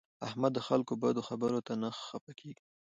[0.27, 2.63] احمد د خلکو بدو خبرو ته نه خپه کېږي.